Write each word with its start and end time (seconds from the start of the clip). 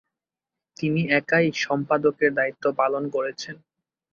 তিনি 0.77 1.01
একাই 1.19 1.47
সম্পাদকের 1.63 2.31
দায়িত্ব 2.33 2.63
পালন 2.79 3.03
করেছেন। 3.09 3.55